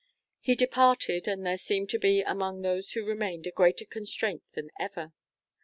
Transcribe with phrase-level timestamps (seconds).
[0.39, 4.71] He departed, and there seemed to be among those who remained a greater constraint than
[4.79, 5.13] ever.